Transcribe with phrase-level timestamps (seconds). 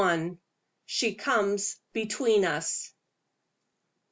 [0.87, 2.91] SHE COMES BETWEEN US.